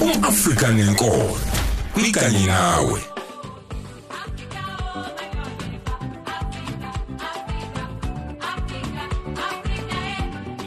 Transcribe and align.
umAfrika 0.00 0.68
nenkolo 0.68 1.36
klikanye 1.94 2.46
nawe. 2.46 3.00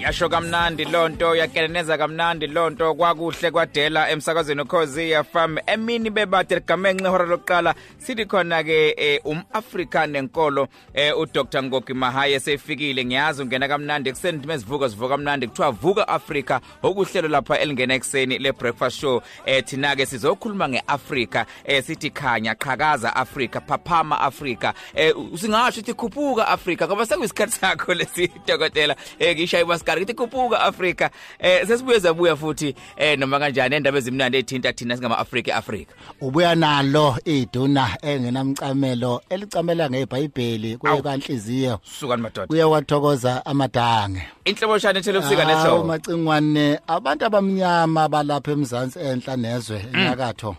Yasho 0.07 0.29
kamnandi 0.29 0.85
lonto 0.85 1.35
yakeleneza 1.35 1.97
kamnandi 1.97 2.47
lonto 2.47 2.95
kwakuhle 2.95 3.51
kwadela 3.51 4.09
emsakazweni 4.09 4.61
ukhozi 4.61 5.15
FM 5.31 5.57
emini 5.65 6.09
bebade 6.09 6.55
ligamenxe 6.55 7.03
ihora 7.03 7.25
lokuqala 7.25 7.75
sithi 7.97 8.25
khona 8.25 8.63
ke 8.63 8.95
eh, 8.97 9.21
umAfrika 9.25 10.07
nenkolo 10.07 10.67
eh, 10.93 11.17
uDr. 11.17 11.63
Ngogi 11.63 11.93
Mahaye 11.93 12.39
sefikile. 12.39 13.05
Ngiyazi 13.05 13.41
ungena 13.41 13.67
kamnandi 13.67 14.09
ekseni 14.09 14.47
mezivuka 14.47 14.89
sivuka 14.89 15.09
kamnandi. 15.09 15.47
Kuthiwa 15.47 15.71
vuka 15.71 16.07
Africa 16.07 16.59
okuhlelo 16.83 17.27
lapha 17.27 17.59
elingena 17.59 17.93
ekseni 17.93 18.37
le 18.39 18.51
breakfast 18.51 18.99
show. 18.99 19.21
Eh 19.45 19.63
thina 19.65 19.95
ke 19.95 20.05
sizokhuluma 20.05 20.69
ngeAfrica 20.69 21.45
eh 21.65 21.83
sithi 21.83 22.09
khanya 22.09 22.55
qhakaza 22.55 23.15
Africa 23.15 23.59
phaphama 23.67 24.21
Africa 24.21 24.73
eh 24.95 25.13
singasho 25.35 25.81
ukuthi 25.81 25.93
khuphuka 25.93 26.47
Africa 26.47 26.81
ngoba 26.87 27.05
sekuyisikhathi 27.05 27.59
sakho 27.59 27.93
lesi 27.93 28.31
dokotela. 28.47 28.95
Eh 29.19 29.35
ngishaye 29.35 29.65
basikari 29.97 30.05
kithi 30.05 30.13
khuphuka 30.13 30.61
Africa 30.61 31.09
eh 31.39 31.67
sesibuye 31.67 31.99
zabuya 31.99 32.35
futhi 32.35 32.75
eh 32.97 33.17
noma 33.19 33.39
kanjani 33.39 33.75
endaba 33.75 33.97
ezimnandi 33.97 34.37
ethinta 34.37 34.73
thina 34.73 34.95
singama 34.95 35.17
Africa 35.17 35.49
Africa 35.55 35.89
ubuya 36.21 36.55
nalo 36.55 37.17
iduna 37.25 37.97
engenamcamelo 38.01 39.21
elicamela 39.29 39.89
ngeBhayibheli 39.89 40.77
kuye 40.77 40.93
Awu. 40.93 41.03
kanhliziyo 41.03 41.79
sukani 41.99 42.21
madoda. 42.21 42.47
Kuye 42.47 42.63
wathokoza 42.63 43.45
amadange. 43.45 44.21
Inhlobo 44.45 44.79
shana 44.79 44.99
ethelebusika 44.99 45.45
Hawu, 45.45 45.57
neshow 45.57 45.83
macingwane 45.83 46.79
abantu 46.87 47.25
abamnyama 47.25 48.09
balapha 48.09 48.51
emzansi 48.51 48.99
enhla 48.99 49.37
nezwe 49.37 49.85
enyakatho 49.93 50.55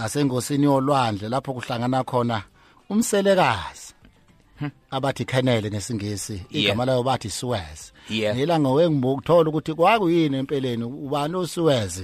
ngasengosini 0.00 0.64
yolwandle 0.64 1.28
lapho 1.28 1.52
kuhlangana 1.54 2.04
khona 2.04 2.42
umselekazi. 2.90 3.85
Abathi 4.90 5.24
canal 5.24 5.64
ngesingisi 5.64 6.42
igama 6.50 6.84
layo 6.84 7.02
bathi 7.02 7.30
Suez. 7.30 7.92
Yeah. 8.10 8.36
ngelanga 8.36 8.68
wengibukuthola 8.70 9.50
ukuthi 9.50 9.74
kwakuyini 9.74 10.36
empeleni 10.36 10.84
ubani 10.84 11.36
uSuez? 11.36 12.02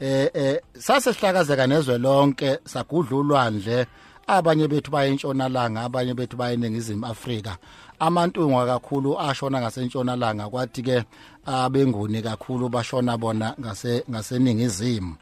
Eh 0.00 0.30
eh 0.34 0.60
sase 0.78 1.12
sihlakazeka 1.12 1.66
nezwe 1.66 1.98
lonke 1.98 2.58
sagudla 2.64 3.16
ulwandle 3.16 3.86
abanye 4.26 4.68
bethu 4.68 4.90
bayentshonalanga 4.90 5.80
abanye 5.80 6.14
bethu 6.14 6.36
bayeningizimu 6.36 7.06
Afrika. 7.06 7.56
Amantungwa 7.98 8.66
kakhulu 8.66 9.20
ashona 9.20 9.60
ngasentshonalanga 9.60 10.48
kwathi 10.48 10.82
ke 10.82 11.04
abenguni 11.46 12.22
kakhulu 12.22 12.68
bashona 12.68 13.16
bona 13.18 13.54
ngase 13.60 14.04
ngaseningizimu. 14.10 15.16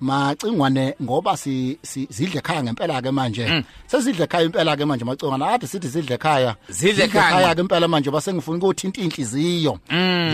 Macingwane 0.00 0.94
ngoba 1.02 1.36
si 1.36 1.78
si- 1.82 2.06
zidle 2.10 2.38
ekhaya 2.38 2.62
ngempela 2.62 3.02
ke 3.02 3.10
manje 3.10 3.64
sesidle 3.86 4.24
ekhaya 4.24 4.44
impela 4.46 4.76
ke 4.76 4.84
manje 4.84 5.04
macingwane 5.04 5.44
ade 5.44 5.66
sithi 5.66 5.88
zidle 5.88 6.14
ekhaya. 6.14 6.56
Zidle 6.68 7.04
ekhaya. 7.04 7.54
ke 7.54 7.60
impela 7.60 7.88
manje 7.88 8.10
base 8.10 8.32
ngifuna 8.32 8.58
ukuthinta 8.58 9.00
inhliziyo. 9.00 9.78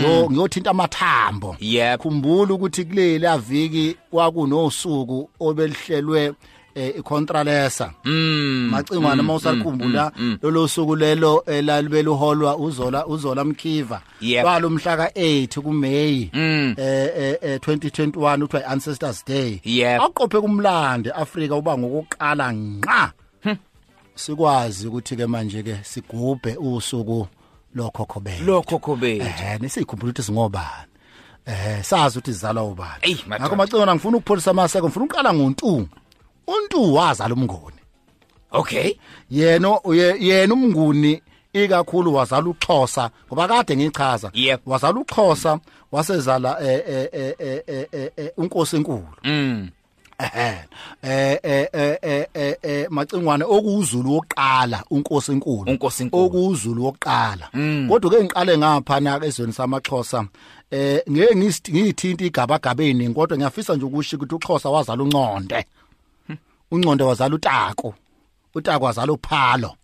Yo 0.03 0.29
ngiyothinta 0.29 0.69
amathambo. 0.71 1.55
Khumbula 1.97 2.53
ukuthi 2.53 2.85
kuleli 2.85 3.25
aviki 3.27 3.95
kwakunosuku 4.11 5.29
obelihlelwe 5.39 6.33
eh, 6.77 6.93
icontralesa 6.99 7.91
mm. 8.05 8.69
Macingwane 8.71 9.21
mawusakhumbula 9.21 10.11
lolo 10.41 10.67
suku 10.67 10.95
lelo 10.95 11.43
elalibe 11.45 12.03
luholwa 12.03 12.57
uzola 12.57 13.05
uzola 13.05 13.43
mkhiva. 13.43 14.01
Yep. 14.21 14.43
kwalo 14.43 14.69
mhla 14.69 14.95
ka8 14.95 15.59
kuMay 15.61 16.29
Mm. 16.33 16.75
eh 16.77 17.11
eh, 17.17 17.37
eh 17.41 17.59
2021 17.59 18.43
uthiwa 18.43 18.65
ancestors 18.65 19.25
day. 19.25 19.59
Aqophe 20.01 20.41
kumlande 20.41 21.11
Afrika 21.11 21.55
uba 21.55 21.77
ngokuqala 21.77 22.51
nqa 22.51 23.11
sikwazi 24.15 24.87
ukuthi 24.87 25.15
ke 25.15 25.25
manje 25.27 25.63
ke 25.63 25.77
sigubhe 25.83 26.55
usuku 26.57 27.27
lokhokho 27.75 28.19
bethu. 28.19 28.43
Lokho 28.43 28.79
khobe 28.79 29.17
eh 29.17 29.59
nesikhumbula 29.61 30.11
ukuthi 30.11 30.23
singobani. 30.23 30.87
Eh 31.45 31.83
sazi 31.83 32.17
ukuthi 32.17 32.33
sizalwa 32.33 32.63
ubani. 32.63 33.17
Ngakho 33.27 33.55
macingwana 33.55 33.95
ngifuna 33.95 34.17
ukupholisa 34.17 34.51
amaseko 34.51 34.87
ngifuna 34.87 35.05
uqala 35.05 35.33
ngontu 35.33 35.87
untu 36.47 36.93
wazala 36.93 37.33
umnguni 37.33 37.81
okay 38.51 38.95
yena 39.31 39.79
yena 40.19 40.53
umnguni 40.53 41.21
ikakhulu 41.53 42.15
wazala 42.15 42.49
uXhosa 42.49 43.09
ngoba 43.27 43.47
kade 43.47 43.77
ngichaza 43.77 44.31
wazala 44.65 44.99
uXhosa 44.99 45.59
wasezala 45.91 46.57
eh 46.61 46.83
eh 46.87 47.09
eh 47.13 47.33
eh, 47.39 47.63
eh 47.67 47.87
eh, 47.91 48.11
eh 48.17 48.31
unkosi 48.37 48.75
enkulu 48.75 49.07
mm 49.23 49.69
eh 50.19 50.59
eh 51.03 51.37
eh 51.43 51.67
eh, 52.01 52.25
eh 52.33 52.55
eh 52.63 52.87
macingwane 52.89 53.43
okuzulu 53.43 54.13
wokuqala 54.13 54.83
unkosi 54.89 55.31
enkulu 55.31 55.77
okuzulu 56.11 56.83
wokuqala 56.85 57.49
kodwa 57.89 58.11
ke 58.11 58.23
ngiqale 58.23 58.57
ngapha 58.57 58.99
na 58.99 59.25
ezweni 59.25 59.53
samaXhosa 59.53 60.25
eh 60.71 61.01
ngeke 61.11 61.35
ngithinta 61.71 62.25
igabagabeni 62.25 63.13
kodwa 63.13 63.37
ngiyafisa 63.37 63.75
nje 63.75 63.85
ukusho 63.85 64.15
ukuthi 64.15 64.35
uXhosa 64.35 64.69
wazala 64.69 65.03
unconde 65.03 65.65
unconde 66.71 67.03
wazala 67.03 67.35
utako. 67.35 67.93
Utako 68.55 68.85
wazala 68.85 69.13
uphalo. 69.13 69.75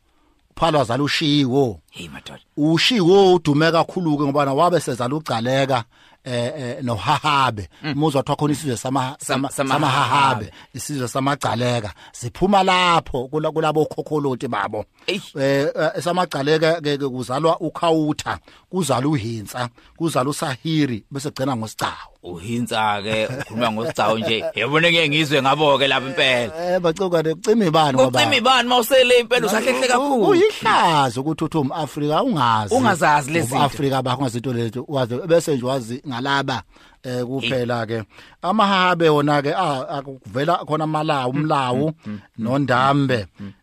Uphalo 0.57 0.79
wazala 0.79 1.03
ushiwo. 1.03 1.79
Hey 1.91 2.09
madoda. 2.09 2.39
Ushiwo 2.57 3.33
udume 3.35 3.71
kakhulu 3.71 4.17
ke 4.17 4.23
ngoba 4.23 4.53
wabe 4.53 4.79
sezala 4.79 5.15
ugcaleka 5.15 5.83
eh 6.23 6.53
eh 6.57 6.83
nohahabe. 6.83 7.69
Umuzwa 7.83 8.19
wathi 8.19 8.35
khona 8.35 8.53
isizwe 8.53 8.77
sama 8.77 9.01
Sam- 9.01 9.17
sama- 9.19 9.49
samahahabe. 9.51 9.85
samahahabe. 9.87 10.51
Isizwe 10.73 11.07
samagcaleka. 11.07 11.93
Siphuma 12.11 12.63
lapho 12.63 13.27
kula- 13.31 13.51
kulabo 13.51 13.85
khokholoti 13.85 14.47
babo. 14.47 14.85
Eyi. 15.07 15.21
eh 15.39 15.67
eh, 15.75 16.01
samagcaleka 16.03 16.81
ke 16.81 16.97
ke 16.97 17.07
kuzalwa 17.09 17.59
ukhawutha 17.59 18.39
kuzala 18.69 19.07
uhinsa 19.07 19.69
kuzala 19.97 20.29
usahiri 20.29 21.03
bese 21.11 21.29
gcina 21.31 21.55
ngosicawu. 21.55 22.12
Uhinsa 22.23 23.01
ke 23.03 23.27
ukhuluma 23.27 23.71
ngosicao 23.71 24.17
nje. 24.19 24.43
Yabona 24.55 24.91
ke 24.91 25.09
ngizwe 25.09 25.41
ngabo 25.41 25.77
ke 25.77 25.87
lapha 25.87 26.07
impela. 26.07 26.53
Eh 26.75 26.79
bacuka 26.79 27.23
kucima 27.23 27.65
ibani 27.65 27.97
kucima 27.97 28.35
ibani 28.35 28.69
mawusele 28.69 29.19
impela 29.19 29.47
usahlehle 29.47 29.87
kakhulu. 29.87 30.27
uyihlazo 30.29 31.21
ukuthi 31.21 31.43
uthi 31.43 31.57
umAfrika 31.57 32.23
ungazi. 32.23 32.75
Ungazazi 32.75 33.31
lezi 33.31 33.47
zinto. 33.47 33.63
Afrika 33.63 34.01
bakho 34.01 34.21
ngazinto 34.21 34.53
lezo 34.53 34.85
wazi 34.87 35.15
bese 35.27 35.55
nje 35.55 35.65
wazi 35.65 36.01
ngalaba 36.07 36.63
eh 37.03 37.23
kuphela 37.25 37.85
ke 37.85 38.03
amahabe 38.41 39.09
wona 39.09 39.41
ke 39.41 39.51
ah, 39.55 39.89
akuvela 39.99 40.55
khona 40.65 40.83
amalawu 40.83 41.31
umlawu 41.31 41.91
nondambe. 42.37 43.13
eh 43.15 43.25
umha- 43.39 43.53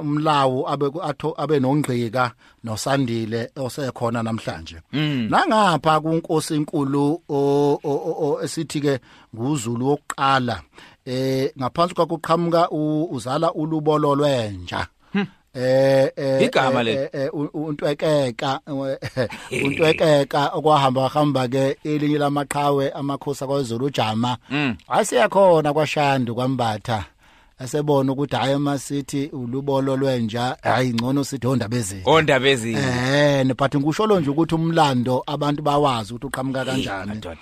umlawu 0.00 0.68
abe 0.68 0.86
abe 1.36 1.60
nongqika 1.60 2.32
nosandile 2.64 3.50
osekhona 3.56 4.22
namhlanje. 4.22 4.76
Nangapha 5.30 6.00
kunkosi 6.00 6.56
inkulu 6.56 7.20
esithi 8.44 8.80
ke 8.80 9.00
nguzulu 9.34 9.86
wokuqala 9.88 10.62
eh 11.06 11.50
ngaphansi 11.58 11.94
kwakuqhamuka 11.94 12.70
uzala 12.70 13.52
ulubolo 13.54 14.14
lwenja 14.14 14.86
eh 15.54 16.08
eh 16.16 16.42
Igama 16.42 16.80
eh, 16.80 16.84
leli. 16.84 16.98
eh, 16.98 17.08
eh, 17.12 17.30
untwekeka 17.54 18.60
untwekeka 19.64 20.48
okwahamba 20.54 21.08
hamba 21.08 21.48
ke 21.48 21.76
elinye 21.84 22.18
lamaqhawe 22.18 22.90
amakhosi 22.90 23.44
kwaZulu 23.46 23.86
ujama. 23.86 24.36
Asiyakhona 24.88 25.72
kwaShandu 25.72 26.34
kwambatha. 26.34 27.04
Asebona 27.62 28.12
ukuthi 28.12 28.36
hayi 28.36 28.56
masithi 28.56 29.26
ulubolo 29.26 29.96
lwenja 29.96 30.56
hayi 30.62 30.94
ngcono 30.94 31.24
sithi 31.24 31.46
ondaba 31.46 31.76
ezini 31.76 32.02
ondaba 32.04 32.48
ezini 32.48 32.78
eh 32.78 33.46
but 33.56 33.74
ngisho 33.76 34.20
nje 34.20 34.30
ukuthi 34.30 34.54
umlando 34.54 35.22
abantu 35.26 35.62
bawazi 35.62 36.14
ukuthi 36.14 36.26
uqhamuka 36.26 36.64
kanjani. 36.64 37.08
madoda. 37.08 37.36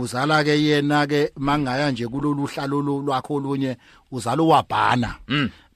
Uzala 0.00 0.44
ke 0.44 0.62
yena 0.62 1.06
ke 1.06 1.32
mangaya 1.36 1.90
nje 1.90 2.08
kulolu 2.08 2.46
hlalo 2.46 2.80
lwakho 2.80 3.34
olunye 3.34 3.76
uzala 4.12 4.42
uwabhana. 4.42 5.14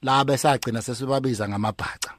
La 0.01 0.25
besagcina 0.25 0.81
sesibabiza 0.81 1.49
ngamabhaca 1.49 2.11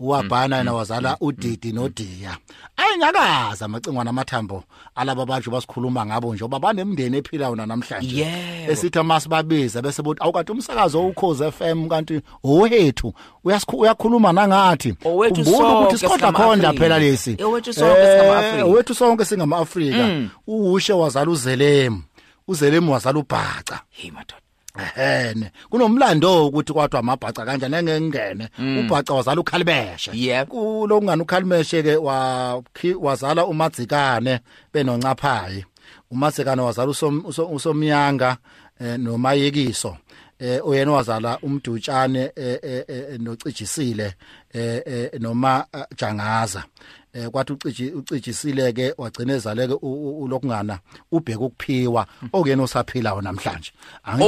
uwabhana 0.00 0.56
yena 0.58 0.72
wazala 0.72 1.16
udidi 1.20 1.72
nodiya. 1.72 2.36
Ayinyakaza 2.76 3.64
amacingwana 3.64 4.10
amathambo 4.10 4.64
alaba 4.94 5.26
bantu 5.26 5.50
basikhuluma 5.50 6.06
ngabo 6.06 6.34
nje 6.34 6.44
oba 6.44 6.58
banemndeni 6.58 7.16
ephilayo 7.16 7.56
namhlanje. 7.56 8.16
Yebo. 8.16 8.72
esithi 8.72 9.02
masibabiza 9.02 9.82
bese 9.82 10.02
bothi 10.02 10.22
awukanti 10.22 10.52
umsakazo 10.52 11.06
ukhoze 11.06 11.50
FM 11.50 11.88
kanti 11.88 12.20
owethu 12.44 13.12
uyasikhu- 13.44 13.78
uyakhuluma 13.80 14.32
nangathi? 14.32 14.94
Owethu 15.04 15.34
Khumbula 15.44 15.58
sonke 15.58 15.78
ukuthi 15.84 15.98
sikhondla 15.98 16.28
singama-Afrika. 16.28 16.68
khonda 16.68 16.72
phela 16.72 16.98
lesi. 16.98 17.36
Owethu 17.44 17.72
sonke 17.72 18.06
singama-Afrika. 18.06 18.58
Eh, 18.58 18.66
owethu 18.68 18.94
sonke 18.94 19.24
singama 19.24 19.58
Afrika 19.58 20.28
uwushe 20.46 20.92
wazala 20.92 21.30
uzelemu. 21.30 22.02
Uzelemu 22.48 22.92
wazala 22.92 23.18
ubhaca. 23.18 23.80
Hey 23.90 24.10
madoda. 24.10 24.36
Ehene 24.78 25.50
kunomlando 25.70 26.46
ukuthi 26.46 26.72
kwathi 26.72 26.96
amabhaca 26.96 27.44
kanjani 27.46 27.76
engengene 27.76 28.48
ubhaca 28.80 29.10
wazala 29.14 29.40
ukhalibeshe 29.40 30.10
kulo 30.44 30.98
kungani 31.00 31.22
ukhalibeshe 31.22 31.82
ke 31.82 31.96
wa 31.96 32.62
wazala 33.00 33.46
umadzikane 33.46 34.40
benoncaphayi. 34.72 35.64
uMasekane 36.10 36.62
wazala 36.62 36.90
usom- 36.90 37.22
uso- 37.26 37.46
usomnyanga 37.48 38.36
eh, 38.80 38.98
nomayekiso. 38.98 39.96
Eh 40.38 40.60
oyena 40.66 40.92
wazala 40.92 41.38
umdutshane 41.42 42.32
eh, 42.36 42.58
eh, 42.62 43.18
nocijisile 43.20 44.14
eh, 44.52 45.10
noma 45.20 45.66
jangaza. 45.96 46.64
Eh 47.12 47.28
kwathi 47.30 47.52
uciji 47.52 47.90
ucijisile 47.90 48.72
ke 48.72 48.94
wagcina 48.98 49.32
ezaleke 49.34 49.74
ulokungana 49.82 50.78
ubheka 51.12 51.40
ukuphiwa 51.40 52.06
okuyena 52.32 52.62
osaphilayo 52.62 53.20
namhlanje. 53.20 53.72
Angithi 54.04 54.26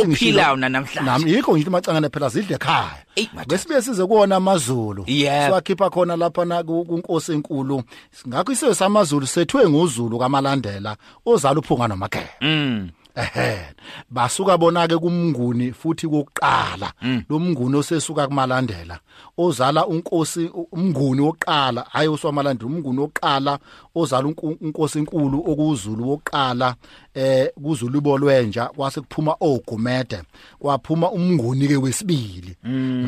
nanamhlanje. 0.57 1.01
nami 1.11 1.33
yikho 1.33 1.53
ngithi 1.57 1.71
macangane 1.71 2.09
phela 2.09 2.29
zidle 2.29 2.55
ekhaya. 2.57 3.05
Besibe 3.49 3.83
size 3.83 4.07
kuona 4.07 4.37
amazulu. 4.37 5.05
Siwakhipha 5.47 5.91
khona 5.91 6.17
lapha 6.17 6.45
na 6.45 6.63
ku- 6.63 6.85
kunkosi 6.85 7.33
enkulu. 7.33 7.83
Ngakho 8.29 8.53
isizwe 8.53 8.75
samazulu 8.75 9.27
sethwe 9.27 9.69
nguzulu 9.71 10.19
kamalandela 10.19 10.97
ozala 11.27 11.61
uphunga 11.61 11.89
nomakhe 11.89 12.27
Mm. 12.41 12.91
Ehe 13.15 13.75
basuka 14.11 14.59
bona 14.59 14.89
ke 14.89 14.99
kumnguni 14.99 15.73
futhi 15.73 16.09
kokuqala 16.09 16.93
lo 17.29 17.39
mnguni 17.39 17.77
osesuka 17.77 18.27
kumalandela 18.27 18.99
ozala 19.39 19.87
unkosi 19.87 20.51
umnguni 20.73 21.21
wokuqala 21.21 21.87
hayi 21.91 22.09
oswamalandela 22.09 22.71
umnguni 22.71 22.99
wokuqala 23.01 23.59
ozala 23.95 24.29
unkosi 24.61 24.99
enkulu 24.99 25.39
okuzulu 25.51 26.09
wokuqala 26.09 26.75
eh 27.15 27.49
kuzulu 27.63 27.99
ibolwenja 27.99 28.65
kwase 28.67 29.01
kuphuma 29.01 29.37
ogumede 29.41 30.23
kwaphuma 30.59 31.11
umnguni 31.11 31.69
ke 31.69 31.77
wesibili 31.77 32.57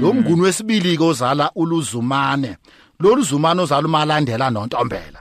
lo 0.00 0.12
mnguni 0.12 0.42
wesibili 0.42 0.96
ke 0.96 1.04
ozala 1.04 1.50
uluzumane. 1.54 2.56
Lo 3.00 3.14
luzumane 3.14 3.62
ozala 3.62 3.88
umalandela 3.88 4.50
nontombela. 4.50 5.13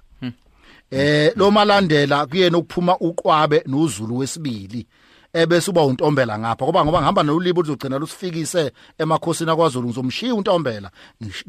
Eh 0.94 1.34
lo 1.36 1.52
malandela 1.52 2.26
kuyena 2.26 2.58
ukuphuma 2.58 2.98
uqwabe 3.00 3.64
nozulu 3.68 4.18
wesibili 4.18 4.88
ebese 5.34 5.72
uba 5.72 5.84
untombela 5.84 6.40
ngapha. 6.40 6.66
Ngoba 6.66 6.86
ngoba 6.86 7.00
ngihamba 7.00 7.24
nolibo 7.24 7.62
uzogcina 7.62 8.00
lusifikise 8.00 8.72
emakhosini 8.98 9.52
akwaZulu 9.52 9.88
ngizomshiya 9.88 10.36
untombela 10.36 10.92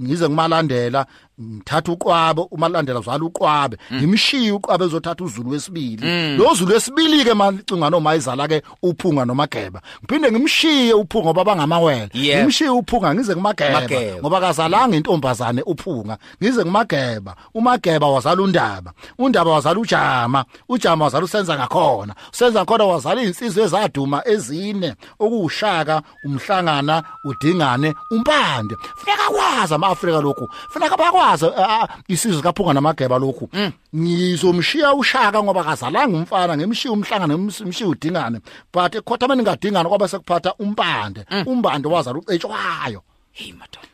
ngize 0.00 0.28
ngimalandela 0.28 1.06
ngithatha 1.40 1.92
uqwabe 1.92 2.42
umalandela 2.50 3.00
uzala 3.00 3.24
uqwabe 3.24 3.76
ngimshiye 3.94 4.52
uqwabe 4.52 4.84
ezothatha 4.84 5.24
uzulu 5.24 5.50
wesibili. 5.50 6.36
Lo 6.36 6.54
zulu 6.54 6.72
wesibili 6.74 7.24
ke 7.24 7.34
macinga 7.34 7.90
noma 7.90 8.14
izala 8.14 8.48
ke 8.48 8.62
uphunga 8.82 9.24
nomageba 9.24 9.80
ngiphinde 10.04 10.32
ngimshiye 10.32 10.92
uphunga 10.94 11.24
ngoba 11.26 11.44
bangamawele 11.44 12.08
Yep. 12.14 12.38
ngimshiye 12.38 12.70
uphunga 12.70 13.14
ngize 13.14 13.34
kumageba. 13.34 13.80
Mageba. 13.80 14.20
ngoba 14.20 14.40
kazalanga 14.40 14.96
intombazane 14.96 15.62
uphunga. 15.66 16.18
Ngize 16.42 16.62
ngumageba 16.64 17.36
umageba 17.54 18.06
wazala 18.08 18.42
undaba. 18.42 18.92
Undaba 19.18 19.50
wazala 19.50 19.80
ujama. 19.80 20.44
Ujama 20.68 21.04
wazala 21.04 21.24
usenza 21.24 21.56
ngakhona. 21.56 22.14
Usenza 22.32 22.60
ngakhona 22.62 22.84
wazala 22.84 23.22
insizwe 23.22 23.64
ezaduma 23.64 24.22
ezine. 24.28 24.94
Okuwushaka 25.18 26.02
umhlangana 26.24 27.02
udingane 27.24 27.94
umpande. 28.10 28.76
Funeka 28.96 29.28
kwazi 29.30 29.74
amaAfrika 29.74 30.20
lokhu. 30.20 30.48
Funeka 30.70 30.96
bakwazi 30.96 31.23
ah, 31.32 31.82
ah, 31.82 31.88
isizwe 32.08 32.42
kaphunga 32.42 32.72
namageba 32.72 33.18
lokhu. 33.18 33.48
Ngizomshiya 33.96 34.94
ushaka 34.94 35.42
ngoba 35.42 35.64
kazalanga 35.64 36.16
umfana 36.16 36.56
ngemshiya 36.56 36.92
umhlangana 36.92 37.38
ngemshiya 37.38 37.88
udingane. 37.88 38.40
But 38.72 38.94
ekhothameni 38.94 39.42
ngadingana 39.42 39.88
kwaba 39.88 40.08
sekuphatha 40.08 40.54
umpande 40.58 41.24
umbande 41.46 41.88
wazala 41.88 42.18
ucetshwayo. 42.18 43.02
Hey 43.32 43.52
madoda. 43.52 43.88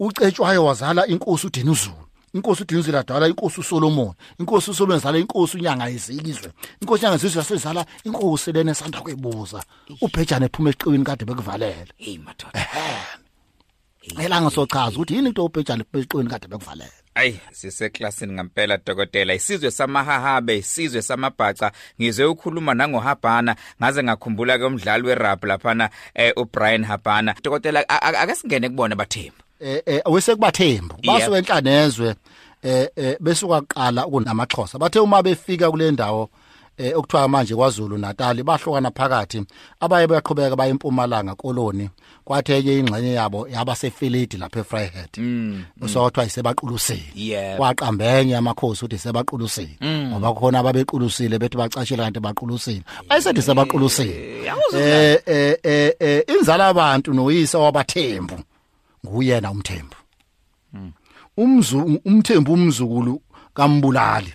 ucetshwayo 0.00 0.64
wazala 0.64 1.06
inkosi 1.06 1.46
uDinuzulu 1.46 2.04
inkosi 2.34 2.62
uDinuzulu 2.62 2.98
adala 2.98 3.28
inkosi 3.28 3.60
uSolomon 3.60 4.12
inkosi 4.40 4.70
uSolomon 4.70 4.98
zala 4.98 5.18
inkosi 5.18 5.56
unyanga 5.56 5.86
yezizwe 5.88 6.52
inkosi 6.80 7.04
unyanga 7.04 7.12
yezizwe 7.12 7.38
yasezala 7.38 7.86
inkosi 8.04 8.52
lena 8.52 8.70
esanda 8.70 9.00
kwebuza 9.00 9.62
ubhejane 10.00 10.46
ephuma 10.46 10.70
eqiwini 10.70 11.04
kade 11.04 11.24
bekuvalela 11.24 11.92
Hey 11.96 12.18
madoda. 12.18 12.60
Elanga 14.24 14.50
sochaza 14.50 14.96
ukuthi 14.96 15.14
yini 15.14 15.28
into 15.28 15.44
ubhejane 15.44 15.82
ephuma 15.82 16.02
eqiwini 16.02 16.30
kade 16.30 16.48
bekuvalela 16.48 16.90
Ay 17.16 17.34
siseklasini 17.52 18.32
ngempela 18.32 18.76
dokotela. 18.86 19.34
Isizwe 19.34 19.70
samahahabe 19.70 20.58
isizwe 20.58 21.02
samabhaca. 21.02 21.70
Ngizwe 22.00 22.24
ukhuluma 22.26 22.74
nangohabhana. 22.74 23.56
Ngaze 23.82 24.02
ngakhumbula 24.02 24.58
ke 24.58 24.64
umdlali 24.64 25.06
werap 25.06 25.44
laphana 25.44 25.90
eh, 26.14 26.32
uBrian 26.36 26.84
Habana 26.84 27.34
dokotela 27.42 27.84
a- 27.88 28.02
a- 28.02 28.18
ake 28.20 28.34
singene 28.34 28.68
kubona 28.68 28.96
bathembu? 28.96 29.36
Eh 29.60 29.82
eh 29.86 30.02
wesekubathembu 30.06 30.94
Yep. 31.02 31.06
basuke 31.06 31.38
enhlanezwe 31.38 32.14
eh 32.62 32.88
eh 32.96 33.16
besuka 33.20 33.60
kuqala 33.60 34.02
kunamaxhosa. 34.06 34.78
Bathe 34.78 34.98
uma 34.98 35.22
befika 35.22 35.70
kule 35.70 35.90
ndawo 35.90 36.30
eh 36.78 36.92
okuthiwa 36.96 37.28
manje 37.28 37.54
kwaZulu 37.54 37.98
Natal 37.98 38.42
bahlukana 38.42 38.90
phakathi 38.90 39.46
abaye 39.80 40.06
bayaqhubeka 40.06 40.56
baye 40.56 40.70
empumalanga 40.70 41.34
koloni. 41.34 41.90
Kwathi 42.24 42.52
enye 42.52 42.78
ingxenye 42.78 43.12
yabo 43.12 43.48
yaba 43.48 43.76
sefilidi 43.76 44.36
lapha 44.36 44.60
eFryhead. 44.60 45.10
Usawathiwa 45.80 46.26
isebaqulusile 46.26 47.02
Yeah. 47.14 47.56
kwaqambenye 47.56 48.36
amakhosi 48.36 48.84
ukuthi 48.84 48.98
sebaqulusile 48.98 49.78
ngoba 49.82 50.34
khona 50.34 50.58
ababequlusile 50.58 51.38
bethi 51.38 51.56
bacashela 51.56 52.04
kanti 52.04 52.20
baqulusile. 52.20 52.82
Bayisethi 53.08 53.42
sebaqulusile. 53.42 54.44
Eh 54.74 55.20
eh 55.26 55.56
eh 55.62 55.92
eh, 56.00 56.22
inzala 56.28 56.66
abantu 56.66 57.14
noyise 57.14 57.56
wabathembu 57.56 58.38
nguyena 59.06 59.50
umthembu. 59.50 59.96
Umzu 61.36 62.00
umthembu 62.04 62.52
umzukulu 62.52 63.22
kambulali. 63.54 64.34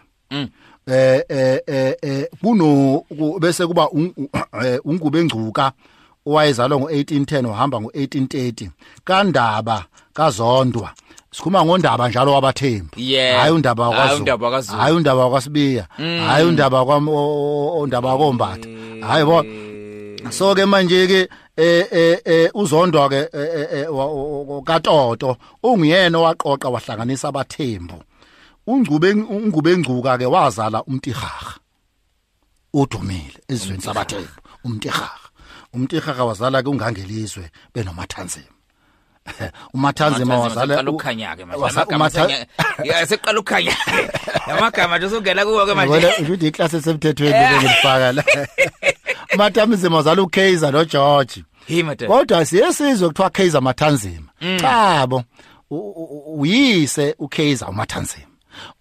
Eh 0.92 1.24
eh 1.30 1.60
eh 1.68 1.96
eh 2.02 2.26
kuno 2.42 3.00
ku- 3.18 3.40
bese 3.40 3.68
kuba 3.68 3.88
eh, 4.66 4.80
ungube 4.86 5.20
engcuka 5.20 5.72
owayezalwa 6.26 6.80
ngo1810 6.80 7.46
wahamba 7.46 7.78
ngo1830 7.78 8.70
kandaba 9.04 9.86
kazondwa 10.14 10.92
sikhuma 11.32 11.66
ngondaba 11.66 12.10
njalo 12.10 12.34
wabathembu. 12.34 12.90
Yeah. 12.98 13.40
hayi 13.42 13.54
undaba 13.54 13.84
wakwaZulu. 13.90 14.18
hayi 14.78 14.96
undaba 14.96 15.24
wakwaSibiya. 15.24 15.88
Hayi 16.28 16.46
undaba 16.48 16.86
kwam 16.86 17.08
undaba 17.08 18.10
wakombatha 18.10 18.68
hayi 19.08 19.26
bo 19.26 19.44
so 20.30 20.56
ke 20.56 20.66
manje 20.66 21.08
ke 21.08 21.30
eh 21.58 21.86
eh 21.92 22.20
eh 22.26 22.50
uzondwa 22.54 23.10
ke 23.10 23.30
katoto 24.66 25.38
unguyena 25.64 26.20
waqoqa 26.20 26.70
wahlanganisa 26.70 27.28
abathembu. 27.28 28.04
Ungcube 28.68 29.12
ungube 29.14 29.72
engcuka 29.74 30.18
ke 30.18 30.26
wazala 30.26 30.84
umtihaha 30.84 31.56
udumile 32.74 33.40
ezweni 33.48 33.82
sabathembu 33.82 34.30
umtihaha 34.64 35.20
umtihaha 35.74 36.26
wazala 36.26 36.64
ke 36.64 36.70
ungangelizwe 36.70 37.50
benomathanzima. 37.74 38.46
Umathanzima 39.74 40.40
wazala 40.40 40.82
ukukhanya 40.92 41.36
ke 41.36 41.46
manje. 41.46 41.66
amagama 41.66 42.06
umatha- 42.06 42.28
senya- 42.28 42.46
Ya, 42.84 43.06
seqala 43.08 43.40
ukukhanya. 43.40 43.76
Amagama 44.58 44.98
nje 44.98 45.06
usungena 45.06 45.46
kuwo 45.46 45.66
ke 45.66 45.74
manje. 45.74 45.94
Wena 45.94 46.34
uthi 46.34 46.48
iclass 46.48 46.74
esemthethweni 46.74 47.58
ngilifaka 47.58 48.12
la 48.12 48.24
umathanzima 49.34 49.96
wazala 49.98 50.22
uKaiser 50.22 50.72
noGeorge. 50.72 51.44
Kodwa 52.08 52.46
siyesizwe 52.46 53.08
kuthiwa 53.08 53.30
Kaiser 53.30 53.62
Mathanzima. 53.62 54.28
Cha 54.60 55.08
bo 55.08 55.24
u- 55.70 55.78
u- 55.78 56.40
uyise 56.42 57.16
uKaiser 57.20 57.70
uMathanzima. 57.70 58.26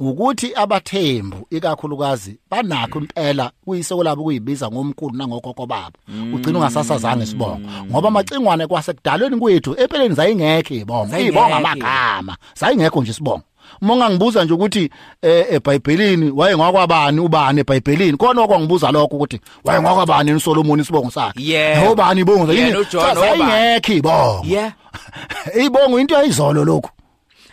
Ukuthi 0.00 0.52
abathembu 0.54 1.47
ikakhulukazi 1.50 2.38
banakho 2.50 2.99
impela 2.99 3.50
kuyiseko 3.64 4.04
labo 4.04 4.23
kuyibiza 4.23 4.68
ngomkhulu 4.70 5.16
nangogogo 5.16 5.66
babo. 5.66 5.97
Ugcina 6.35 6.58
ungasasazange 6.58 7.25
isibongo. 7.25 7.61
Ngoba 7.90 8.08
amacingwane 8.08 8.66
kwasekudalweni 8.66 9.37
kwethu 9.37 9.75
empeleni 9.80 10.14
zayingekho 10.14 10.75
ibongo. 10.75 11.06
Zayingekho. 11.11 11.38
ibonga 11.38 11.56
amagama. 11.56 12.37
Zayingekho 12.61 13.00
nje 13.02 13.11
isibongo. 13.11 13.42
Uma 13.82 13.94
ungangibuza 13.94 14.44
nje 14.44 14.52
ukuthi 14.54 14.90
eh 15.23 15.47
eBhayibhelini 15.50 16.30
waye 16.30 16.56
ngwakwabani 16.56 17.20
ubani 17.20 17.61
eBhayibhelini? 17.61 18.16
Khona 18.16 18.42
okwangibuza 18.42 18.90
lokho 18.90 19.16
ukuthi 19.16 19.40
waye 19.64 19.80
ngwakwabani 19.80 20.32
uSolomon 20.32 20.80
isibongo 20.80 21.11
sakhe? 21.11 21.42
Yeah. 21.42 21.92
ubani 21.92 22.20
ibongo? 22.20 22.52
Yeah, 22.52 22.66
yini? 22.68 22.78
noJohn, 22.78 22.90
Cha, 23.02 23.12
obani? 23.12 23.20
zayingekho 23.20 23.92
ibongo. 23.92 24.42
Yeah. 24.47 24.73
Ibongo 25.64 26.00
into 26.00 26.14
yayizolo 26.14 26.64
lokhu. 26.64 26.90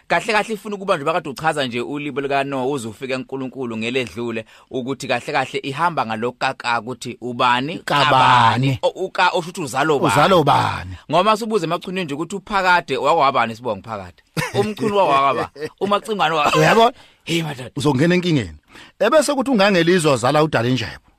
Kahle 0.07 0.33
kahle 0.33 0.53
ifuna 0.53 0.75
ukuba 0.75 0.95
nje 0.95 1.05
bakade 1.05 1.29
uchaza 1.29 1.65
nje 1.67 1.81
ulibo 1.81 2.21
lika 2.21 2.43
Noah 2.43 2.67
uze 2.67 2.87
ufike 2.87 3.13
enkulunkulu 3.13 3.77
ngeledlule 3.77 4.45
ukuthi 4.71 5.07
kahle 5.07 5.33
kahle 5.33 5.59
ihamba 5.63 6.05
ngalokaka 6.05 6.79
ukuthi 6.81 7.17
ubani? 7.21 7.79
Kabani. 7.79 8.79
O- 8.81 9.05
uka 9.05 9.29
oshuthi 9.29 9.61
uzalo 9.61 9.99
bani? 9.99 10.13
Uzalo 10.13 10.43
bani? 10.43 10.95
Ngoma 11.11 11.37
sibuze 11.37 11.65
emachunini 11.65 12.05
nje 12.05 12.13
ukuthi 12.13 12.35
uphakade 12.35 12.97
wakwabani 12.97 13.53
isibongo 13.53 13.81
phakade 13.83 14.23
umchuni 14.53 14.91
wakwaba 14.91 15.49
umacingwane 15.79 16.35
wa 16.35 16.53
uyabona 16.55 16.93
hey 17.23 17.43
madoda 17.43 17.71
uzongena 17.75 18.15
enkingeni. 18.15 18.57
Ebese 18.99 19.33
kuthi 19.33 19.51
ungangelizwe 19.51 20.11
wazala 20.11 20.43
udalinjebo. 20.43 21.09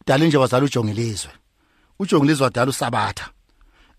Udalinjebo 0.00 0.42
wazala 0.42 0.64
ujongelizwe 0.64 1.30
ujongelizwe 1.98 2.44
wadala 2.44 2.70
usabatha. 2.70 3.28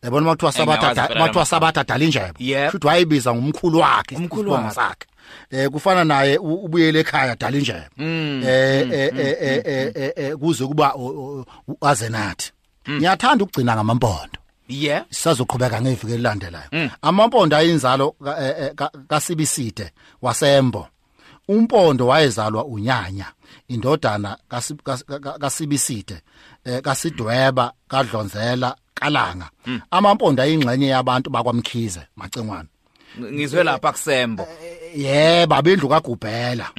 Yabona 0.06 0.26
makuthiwa 0.26 0.52
sabatha 0.52 0.74
Engiyawazi 0.88 0.96
da- 0.96 1.08
phela 1.08 1.20
makuthiwa 1.20 1.42
lama- 1.44 1.46
sabatha 1.46 1.84
dalinjebo 1.84 2.34
Yep. 2.40 2.72
futhi 2.72 2.88
wayibiza 2.88 3.34
ngumkhulu 3.36 3.78
wakhe 3.80 4.16
Umkhulu 4.16 4.42
isibongo 4.42 4.64
wakhe. 4.68 4.76
sakhe. 4.76 5.06
Eh 5.52 5.70
kufana 5.70 6.04
naye 6.04 6.38
u- 6.38 6.62
ubuyele 6.66 7.00
ekhaya 7.00 7.36
dala 7.36 7.58
injebe 7.58 7.88
eh 7.98 8.88
eh, 8.92 9.12
eh, 9.18 9.38
eh, 9.42 9.62
eh, 9.66 9.92
eh, 9.96 10.12
eh, 10.16 10.34
kuze 10.38 10.66
kuba 10.66 10.96
u- 10.96 11.46
u- 11.68 11.78
aze 11.82 12.10
nathi 12.10 12.52
ngiyathanda 12.90 13.44
ukugcina 13.44 13.76
ngamampondo. 13.76 14.38
Yeah. 14.70 15.06
Sisazoqhubeka 15.10 15.82
ngeviki 15.82 16.14
elilandelayo. 16.14 16.70
Amampondo 17.02 17.56
ayinzalo 17.58 18.12
ka- 18.24 18.38
eh, 18.42 18.56
eh, 18.62 18.72
ka- 18.76 18.92
kaSibiside 19.10 19.92
wasembo. 20.22 20.88
Umpondo 21.48 22.08
wayezalwa 22.08 22.66
unyanya 22.66 23.26
indodana 23.68 24.38
kasi- 24.50 24.74
kasi- 24.84 25.06
ka- 25.06 25.38
kaSibiside 25.40 26.22
eh, 26.66 26.82
kaSidweba 26.82 27.74
kadlonzela 27.88 28.76
kalanga. 28.96 29.50
Amampondo 29.92 30.42
ayingxenye 30.44 30.88
yabantu 30.88 31.30
bakwamkhize 31.30 32.02
macengwane 32.16 32.70
ngizwe 33.22 33.64
lapha 33.64 33.92
kusembo. 33.92 34.48
Yebo 34.96 35.56
abendlu 35.56 35.90
kagubhela. 35.90 36.70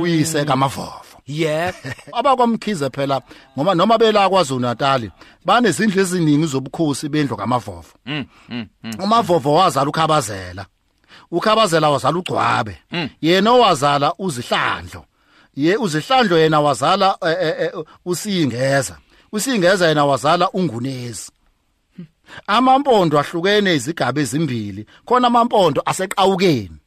Uyise 0.00 0.44
kamavovo. 0.44 1.04
Yeah 1.26 1.74
abakwamkhize 2.12 2.90
phela 2.90 3.22
ngoba 3.56 3.74
noma 3.74 3.98
bela 3.98 4.28
kwaZulu 4.28 4.60
Natal 4.60 5.10
banezindlu 5.44 6.00
eziningi 6.00 6.46
zobukhosi 6.46 7.08
bendlu 7.08 7.36
kamavovo. 7.36 7.94
Umavovo 8.98 9.54
wazala 9.54 9.90
ukhabazela. 9.90 10.66
ukhabazela 11.30 11.90
wazala 11.90 12.18
ugcwabe. 12.18 12.78
Yena 13.20 13.50
owazala 13.52 14.14
uzihlandlo. 14.18 15.04
Ye 15.56 15.76
uzihlandlo 15.76 16.38
yena 16.38 16.60
wazala 16.60 17.16
eh, 17.26 17.36
eh, 17.40 17.54
eh, 17.60 17.70
usingeza 18.04 18.96
usingeza 19.32 19.88
yena 19.88 20.04
wazala 20.04 20.50
ungunezi. 20.50 21.30
Amampondo 22.46 23.18
ahlukene 23.18 23.74
izigaba 23.74 24.20
ezimbili 24.20 24.86
khona 25.06 25.26
amampondo 25.26 25.80
aseqawukeni 25.90 26.81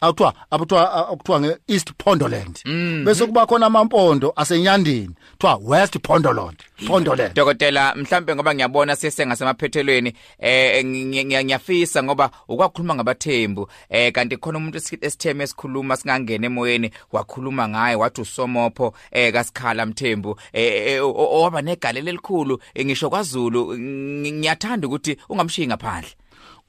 akuthiwa 0.00 0.34
abuthiwa 0.50 1.08
akuthiwa 1.08 1.40
ngeEast 1.40 1.92
Pondoland. 1.98 2.58
Bese 3.04 3.26
kuba 3.26 3.46
khona 3.46 3.66
amampondo 3.66 4.32
asenyandeni. 4.36 5.10
Kuthiwa 5.32 5.60
West 5.62 5.98
Pondoland 6.02 6.58
Pondoland. 6.86 7.34
Dokotela 7.34 7.94
mhlambe 7.94 8.34
ngoba 8.34 8.54
ngiyabona 8.54 8.96
sesengasemaphethelweni 8.96 10.12
eh 10.38 10.84
ngi- 10.84 11.24
ngi- 11.24 11.44
ngiyafisa 11.44 12.02
ngoba 12.02 12.30
ukwakhuluma 12.48 12.94
ngabathembu. 12.94 13.68
Eh 13.88 14.12
kanti 14.12 14.36
khona 14.36 14.58
umuntu 14.58 14.78
esi- 14.78 14.98
esitheme 15.00 15.44
esikhuluma 15.44 15.96
singangena 15.96 16.46
emoyeni 16.46 16.90
wakhuluma 17.12 17.68
ngaye 17.68 17.94
wathi 17.96 18.20
usomopho 18.20 18.94
eh 19.12 19.32
kasikhala 19.32 19.86
mthembu. 19.86 20.38
Eh 20.52 20.86
eh, 20.86 21.04
o- 21.04 21.38
owaba 21.40 21.62
negalelo 21.62 22.08
elikhulu 22.08 22.58
eh, 22.74 22.86
ngisho 22.86 23.10
kwaZulu. 23.10 23.74
Ngi- 23.78 24.32
ngiyathanda 24.32 24.86
ukuthi 24.88 25.16
ungamshiyi 25.28 25.66
ngaphandle. 25.68 26.10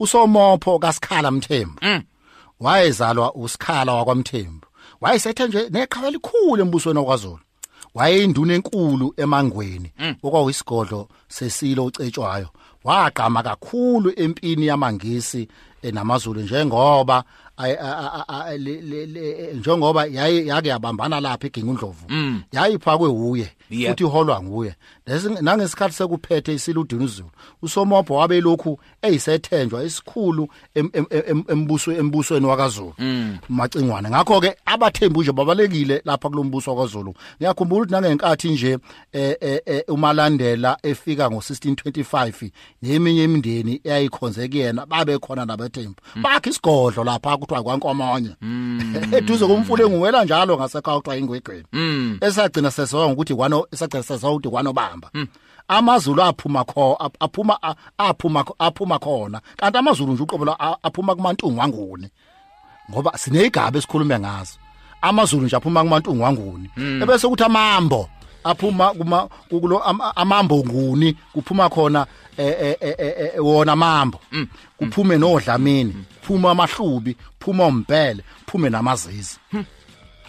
Usomopho 0.00 0.78
kasikhala 0.78 1.30
mthembu. 1.30 1.78
Wayezalwa 2.60 3.34
usikhala 3.34 3.94
wakwamthembu. 3.94 4.66
Wayesethe 5.00 5.46
nje 5.46 5.68
neqhawe 5.70 6.08
elikhulu 6.08 6.62
embusweni 6.62 6.98
wakwaZulu. 6.98 7.38
Wayeyinduna 7.94 8.54
enkulu 8.54 9.14
emangweni 9.16 9.92
okwakuyisigodlo 10.22 11.08
sesilo 11.28 11.84
ucetshwayo. 11.84 12.48
Waqhama 12.84 13.42
kakhulu 13.42 14.12
empini 14.16 14.66
yamangisi 14.66 15.48
eh, 15.82 15.94
namaZulu 15.94 16.40
njengoba 16.40 17.24
ay- 17.62 17.76
a- 17.80 18.24
a- 18.28 18.44
a- 18.44 18.56
le- 18.58 18.80
le- 18.80 19.06
le- 19.06 19.52
njengoba 19.54 20.06
yayi 20.06 20.48
yake 20.48 20.68
yabambana 20.68 21.20
lapha 21.20 21.46
egingundlovu. 21.46 22.04
Yayiphakwe 22.52 23.08
uye 23.08 23.50
Yeah. 23.70 23.92
futhi 23.92 24.04
iholwa 24.04 24.42
nguye. 24.42 24.74
Lesi- 25.06 25.42
nangesikhathi 25.42 25.94
sekuphethe 25.94 26.54
isiludini 26.54 27.04
uzulu 27.04 27.30
usomopho 27.62 28.14
wabelokhu 28.14 28.78
eyisethenjwa 29.02 29.84
esikhulu 29.84 30.48
em- 30.74 30.90
em- 30.92 31.06
em- 31.10 31.44
embuso 31.48 31.92
embusweni 31.92 32.46
wakaZulu 32.46 32.94
macingwane. 33.48 34.08
Ngakho 34.10 34.40
ke 34.40 34.56
abathembu 34.64 35.22
nje 35.22 35.32
babalekile 35.32 36.02
lapha 36.04 36.28
kulombuso 36.28 36.74
wakaZulu 36.74 37.14
ngiyakhumbula 37.38 37.80
ukuthi 37.80 37.92
nangenkathi 37.92 38.48
nje 38.50 38.78
eh, 39.12 39.36
eh, 39.40 39.60
eh, 39.66 39.82
umalandela 39.88 40.76
efika 40.82 41.26
ngo1625 41.28 42.50
neminye 42.82 43.24
imindeni 43.24 43.80
eyayikhonze 43.84 44.48
kuyena 44.48 44.86
babe 44.86 45.18
khona 45.18 45.44
nabathembu. 45.46 45.94
Bakhe 46.22 46.50
isigodlo 46.50 47.04
lapha 47.04 47.36
kuthiwa 47.50 47.62
kwankomanye 47.62 48.30
eduze 49.18 49.46
komfule 49.46 49.88
nguwela 49.88 50.24
njalo 50.24 50.56
ngasekhaya 50.56 50.96
kuthiwa 50.98 51.16
ingwegweni 51.16 51.64
esagcina 52.20 52.70
sesawa 52.70 53.08
ngokuthi 53.08 53.34
kwano 53.34 53.66
esagcina 53.72 54.02
sesawa 54.02 54.32
ukuthi 54.32 54.48
kwanobamba 54.48 55.10
amazulu 55.68 56.22
aphuma 56.22 56.64
kho 56.64 56.96
ap- 57.00 57.16
aphuma 57.20 57.58
a- 57.62 57.74
aphuma 57.98 58.40
kho- 58.42 58.54
aphuma 58.58 58.98
khona. 58.98 59.40
Kanti 59.56 59.78
amazulu 59.78 60.12
nje 60.12 60.22
uqobo 60.22 60.44
la- 60.44 60.56
a- 60.60 60.76
aphuma 60.82 61.14
kumantungu 61.14 61.58
wanguni 61.60 62.08
ngoba 62.90 63.18
sinezigaba 63.18 63.78
esikhulume 63.78 64.18
ngazo 64.18 64.58
amazulu 65.02 65.46
nje 65.46 65.56
aphuma 65.56 65.82
kumantungu 65.82 66.22
wanguni 66.22 66.70
ebese 67.02 67.28
kuthi 67.28 67.44
amambo. 67.44 68.08
Aphuma 68.44 68.94
kuma 68.94 69.28
kulo 69.48 69.78
ama- 69.78 70.16
amambo 70.16 70.56
nguni 70.56 71.16
kuphuma 71.32 71.68
khona 71.68 72.06
eh, 72.36 72.76
eh, 72.80 72.94
eh, 72.98 73.30
wona 73.44 73.72
amambo. 73.72 74.20
Kuphume 74.78 75.18
nodlamini 75.18 75.94
phuma 76.22 76.50
amahlubi 76.50 77.16
phuma 77.40 77.66
umbhele 77.66 78.22
phume 78.46 78.70
namazizi 78.70 79.38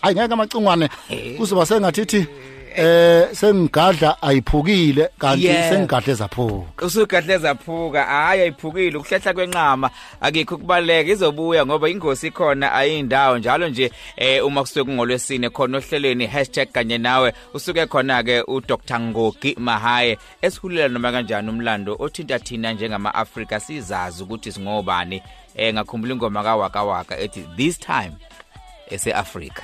hayi 0.01 0.15
ngeke 0.15 0.33
amacingwane 0.33 0.89
kuzoba 1.37 1.65
sengathithi 1.65 2.27
eh 2.75 3.27
sengigadla 3.33 4.21
ayiphukile 4.21 5.09
kanti 5.19 5.45
Yeah. 5.45 5.69
sengigadle 5.69 6.13
zaphuka. 6.13 6.85
Usugadle 6.85 7.37
zaphuka. 7.37 8.03
Hayi 8.03 8.41
ayiphukile. 8.41 8.97
Ukuhlehla 8.97 9.33
kwenqama 9.33 9.89
akikho 10.21 10.57
kubaleka 10.57 11.11
izobuya 11.11 11.65
ngoba 11.65 11.89
ingosi 11.89 12.27
ikhona 12.27 12.71
ayindawo 12.73 13.37
njalo 13.37 13.69
nje 13.69 13.91
eh 14.15 14.45
uma 14.45 14.61
kusuke 14.61 14.83
kungolwesine 14.83 15.49
khona 15.49 15.77
ohlelweni 15.77 16.27
#kanye 16.71 16.97
nawe. 16.97 17.33
Usuke 17.53 17.85
khona 17.85 18.23
ke 18.23 18.43
uDr. 18.47 18.99
Ngogi 18.99 19.55
Mahaye 19.59 20.17
esihulela 20.41 20.87
noma 20.87 21.11
kanjani 21.11 21.49
umlando 21.49 21.95
othinta 21.99 22.39
thina 22.39 22.73
njengama 22.73 23.15
Africa 23.15 23.59
sizazi 23.59 24.23
ukuthi 24.23 24.51
singobani. 24.51 25.21
Eh 25.55 25.73
ngakhumbula 25.73 26.13
ingoma 26.13 26.43
kaWaka 26.43 26.83
Waka 26.83 27.19
ethi 27.19 27.45
this 27.57 27.77
time 27.77 28.11
ese 28.89 29.13
Africa 29.13 29.63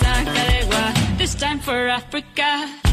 sakarewa. 0.00 1.18
This 1.18 1.34
time 1.34 1.58
for 1.58 1.88
Africa. 1.88 2.91